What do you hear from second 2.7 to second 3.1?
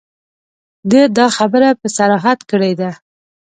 ده.